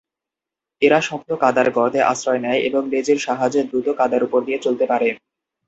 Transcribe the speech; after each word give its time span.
এরা 0.81 0.99
শক্ত 1.01 1.29
কাদার 1.41 1.67
গর্তে 1.71 1.99
আশ্রয় 2.11 2.41
নেয় 2.45 2.59
এবং 2.67 2.81
লেজের 2.91 3.19
সাহায্যে 3.19 3.61
দ্রুত 3.69 3.87
কাদার 3.99 4.21
উপর 4.23 4.39
দিয়ে 4.47 4.59
চলতে 4.65 4.85
পারে। 4.87 5.07